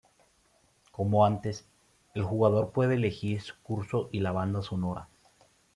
[0.91, 1.67] Como antes,
[2.15, 5.09] el jugador puede elegir su curso y la banda sonora.